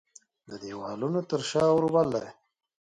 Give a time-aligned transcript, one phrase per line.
[0.49, 2.27] د دیوالونو تر شا اوربل دی